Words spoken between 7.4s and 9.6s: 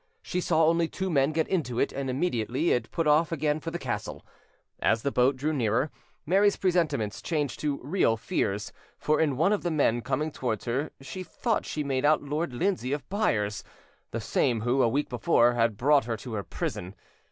to real fears, for in one